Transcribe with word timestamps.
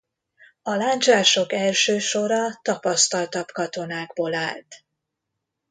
A 0.63 0.73
lándzsások 0.73 1.51
első 1.53 1.99
sora 1.99 2.59
tapasztaltabb 2.61 3.47
katonákból 3.51 4.33
állt. 4.33 4.85